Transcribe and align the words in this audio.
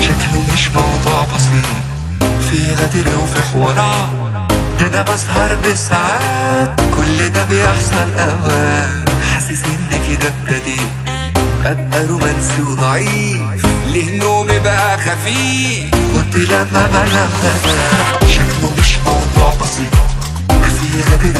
شكله 0.00 0.42
مش 0.52 0.68
موضوع 0.68 1.24
بسيط. 1.34 1.66
في 2.50 2.72
غدر 2.74 3.18
وفي 3.22 3.42
حوارات 3.42 4.08
ده 4.80 4.86
أنا 4.86 5.02
بسهر 5.02 5.54
بالساعات. 5.54 6.80
كل 6.96 7.28
ده 7.28 7.44
بيحصل 7.44 8.12
أوقات. 8.18 9.08
حاسس 9.34 9.64
ان 9.64 9.88
كده 10.08 10.28
ابتديت. 10.28 10.90
ابقى 11.64 12.06
رومانسي 12.06 12.62
وضعيف. 12.62 13.66
ليه 13.86 14.08
النوم 14.08 14.46
بقى 14.46 14.98
خفيف؟ 14.98 15.99
لما 16.36 16.86
بلغتك 16.92 18.28
شكله 18.28 18.72
مش 18.78 18.98
موضوع 19.06 19.54
بسيط 19.62 19.94
أسيرة 20.50 21.14
غبي 21.14 21.32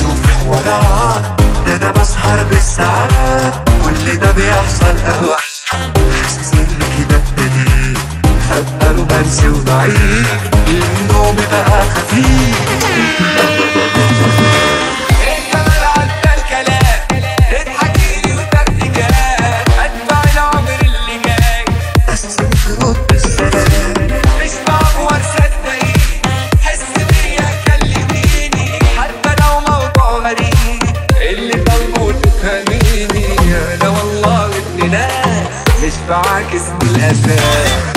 ولا 0.48 0.74
عاد 0.74 1.36
ده 1.66 1.76
أنا 1.76 1.90
بسهر 1.90 2.44
بالساعات 2.50 3.54
كل 3.84 4.16
ده 4.18 4.30
بيحصل 4.30 4.94
أوحش 5.06 5.62
حاسس 6.22 6.52
إن 6.54 6.66
كده 6.98 7.16
ابتديت 7.16 7.98
أبقى 8.52 8.94
رومانسي 8.94 9.48
وضعيف 9.48 10.28
النوم 10.68 11.36
بقى 11.36 11.82
خفيف 11.94 12.56
Darkest 36.10 36.72
ettiler 36.82 37.89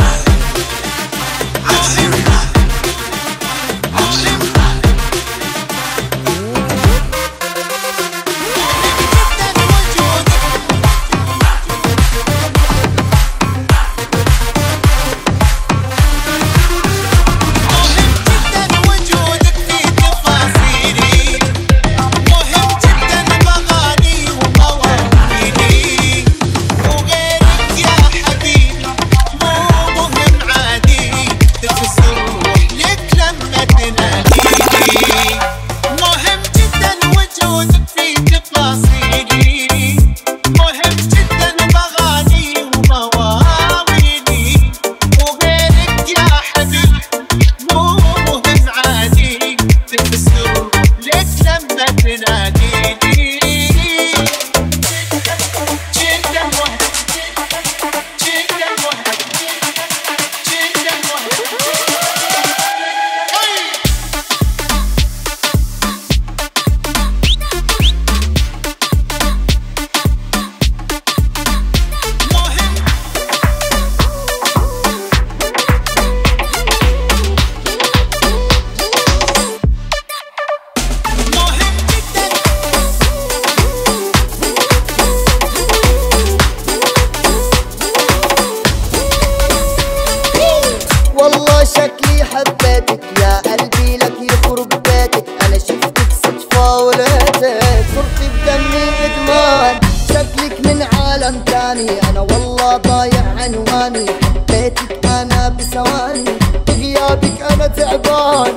والله 91.23 91.63
شكلي 91.63 92.23
حبيتك 92.23 93.03
يا 93.19 93.37
قلبي 93.37 93.97
لك 93.97 94.13
يخرب 94.21 94.69
بيتك. 94.69 95.25
أنا 95.45 95.57
شفتك 95.57 96.07
صدفة 96.23 96.77
ولقيتك 96.77 97.85
صرتي 97.95 98.27
بدمي 98.33 98.83
إدمان. 99.05 99.79
شكلك 100.09 100.67
من 100.67 100.87
عالم 100.93 101.43
تاني 101.43 102.01
أنا 102.09 102.19
والله 102.19 102.77
ضايع 102.77 103.23
عنواني. 103.37 104.05
حبيتك 104.23 105.05
أنا 105.05 105.49
بثواني 105.49 106.25
بغيابك 106.67 107.41
أنا 107.51 107.67
تعبان. 107.67 108.53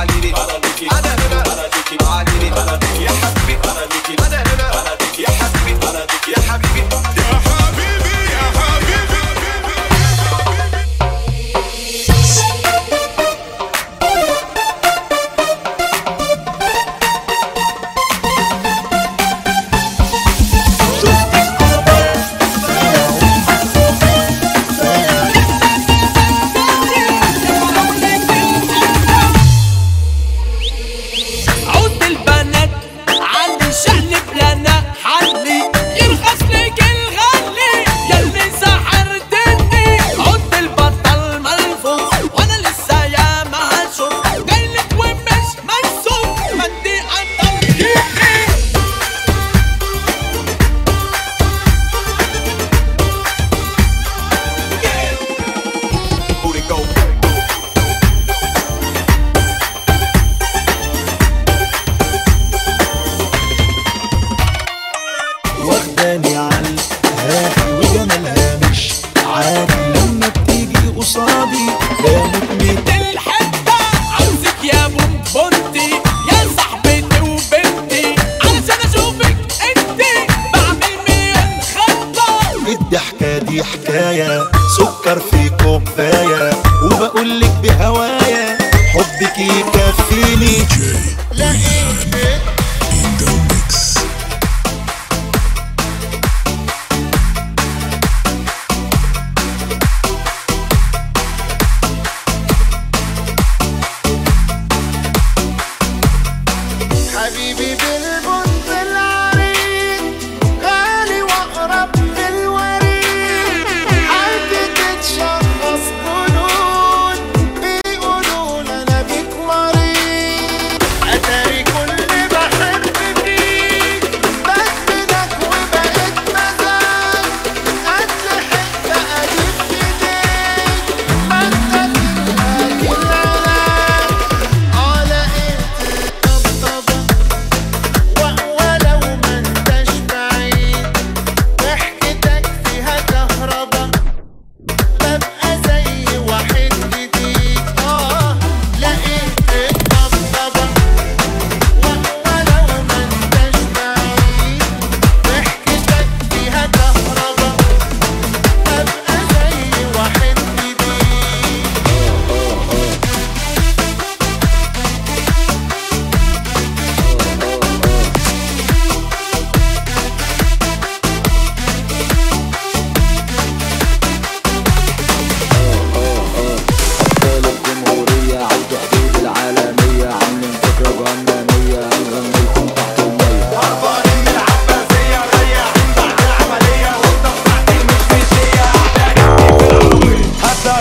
halini 0.00 0.32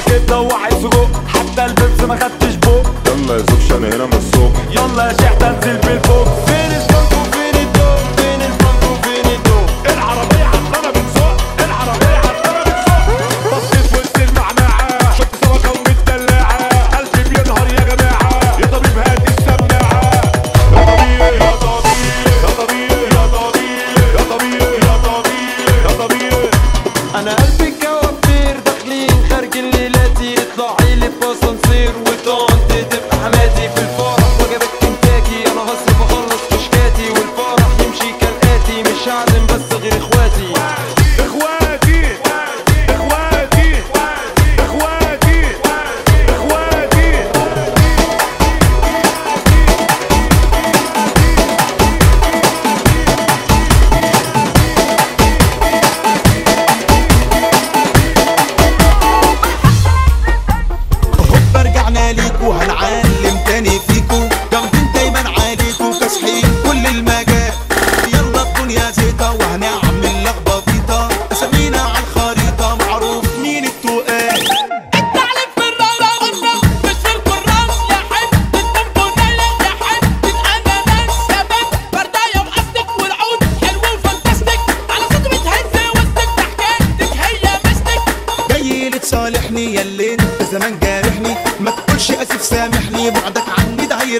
كبده 0.06 0.40
وعايز 0.40 0.76
سجق 0.76 1.10
حتى 1.28 1.66
البيبس 1.66 2.02
ما 2.02 2.16
خدتش 2.16 2.49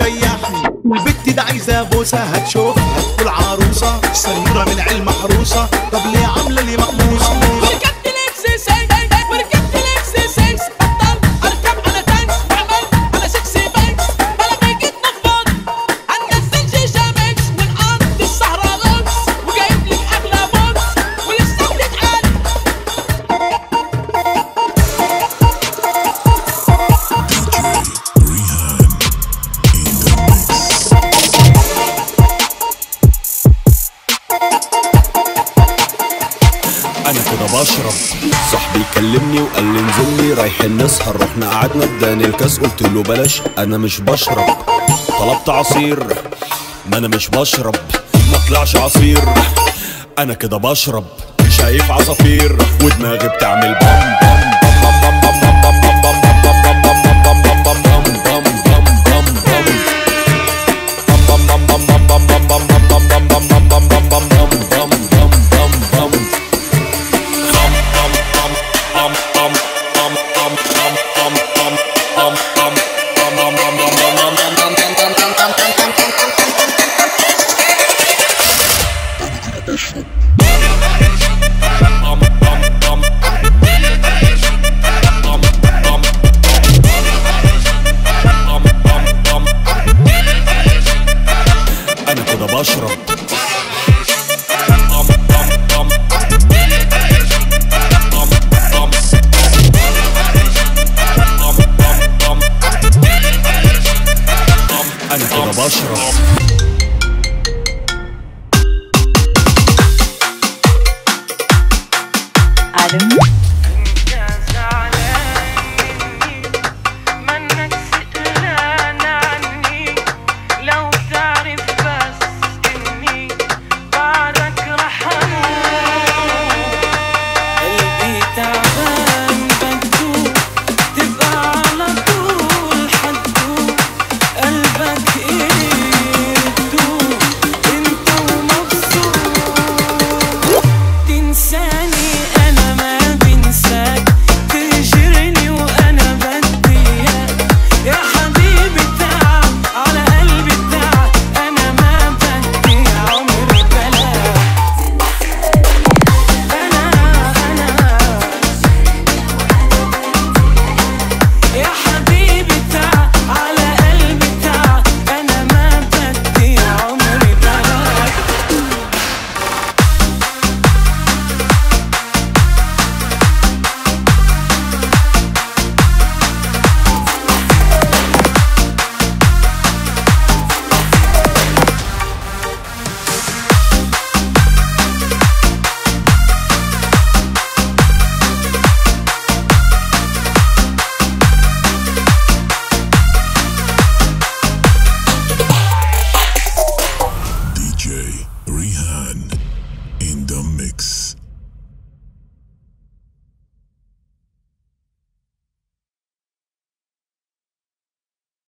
يريحني. 0.08 0.70
والبت 0.86 1.30
ده 1.30 1.42
عايزه 1.42 1.82
بوسة 1.84 2.18
هتشوفها 2.18 3.02
والعروسه 3.20 4.14
سريرة 4.14 4.66
من 4.70 4.80
عين 4.80 5.06
محروسة. 5.06 5.66
طب 5.92 6.00
ليه 6.14 6.28
عاملة 6.38 6.59
إحنا 41.44 41.52
قعدنا 41.52 41.84
اداني 41.84 42.26
الكاس 42.26 42.60
قلت 42.60 42.82
له 42.82 43.04
بلاش 43.04 43.42
أنا 43.58 43.78
مش 43.78 44.00
بشرب. 44.02 44.46
طلبت 45.20 45.50
عصير 45.50 46.04
ما 46.92 46.98
أنا 46.98 47.08
مش 47.08 47.28
بشرب. 47.30 47.76
ما 48.32 48.38
طلعش 48.50 48.76
عصير 48.76 49.20
أنا 50.18 50.34
كده 50.34 50.58
بشرب 50.58 51.06
شايف 51.50 51.92
عصافير. 51.92 52.58
ودماغي 52.84 53.28
بتعمل 53.28 53.76
بام 53.82 54.16
بام. 54.22 54.39
اشرب 92.60 93.09